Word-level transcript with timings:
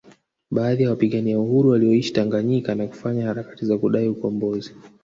Baadhi 0.51 0.83
ya 0.83 0.89
wapigania 0.89 1.39
uhuru 1.39 1.69
walioishi 1.69 2.13
Tanganyika 2.13 2.75
na 2.75 2.87
kufanya 2.87 3.25
harakati 3.25 3.65
za 3.65 3.77
kudai 3.77 4.07
ukumbozi 4.07 4.71